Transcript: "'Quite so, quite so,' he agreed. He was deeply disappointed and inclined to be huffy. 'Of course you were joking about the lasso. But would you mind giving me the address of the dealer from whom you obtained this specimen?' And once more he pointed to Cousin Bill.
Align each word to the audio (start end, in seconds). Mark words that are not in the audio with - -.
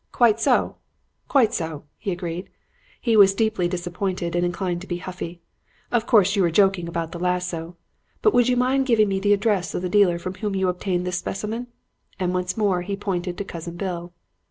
"'Quite 0.11 0.39
so, 0.39 0.77
quite 1.27 1.53
so,' 1.53 1.83
he 1.99 2.11
agreed. 2.11 2.49
He 2.99 3.15
was 3.15 3.35
deeply 3.35 3.67
disappointed 3.67 4.35
and 4.35 4.43
inclined 4.43 4.81
to 4.81 4.87
be 4.87 4.97
huffy. 4.97 5.41
'Of 5.91 6.07
course 6.07 6.35
you 6.35 6.41
were 6.41 6.49
joking 6.49 6.87
about 6.87 7.11
the 7.11 7.19
lasso. 7.19 7.77
But 8.23 8.33
would 8.33 8.49
you 8.49 8.57
mind 8.57 8.87
giving 8.87 9.09
me 9.09 9.19
the 9.19 9.31
address 9.33 9.75
of 9.75 9.83
the 9.83 9.89
dealer 9.89 10.17
from 10.17 10.33
whom 10.33 10.55
you 10.55 10.69
obtained 10.69 11.05
this 11.05 11.19
specimen?' 11.19 11.67
And 12.19 12.33
once 12.33 12.57
more 12.57 12.81
he 12.81 12.97
pointed 12.97 13.37
to 13.37 13.43
Cousin 13.43 13.75
Bill. 13.75 14.11